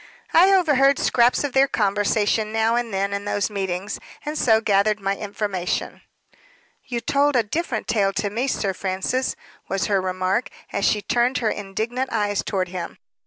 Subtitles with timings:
[0.33, 4.99] "I overheard scraps of their conversation now and then in those meetings, and so gathered
[4.99, 6.01] my information."
[6.85, 9.35] "You told a different tale to me, Sir Francis,"
[9.67, 12.97] was her remark, as she turned her indignant eyes toward him.